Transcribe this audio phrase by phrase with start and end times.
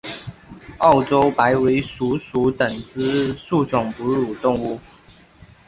[0.79, 4.79] 澳洲白尾鼠属等之数种哺乳动物。